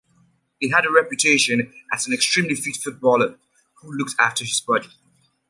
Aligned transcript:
He 0.59 0.69
had 0.71 0.83
a 0.87 0.91
reputation 0.91 1.71
as 1.93 2.07
an 2.07 2.13
extremely 2.15 2.55
fit 2.55 2.75
footballer 2.77 3.37
who 3.81 3.91
looked 3.93 4.15
after 4.17 4.43
his 4.43 4.59
body. 4.59 4.89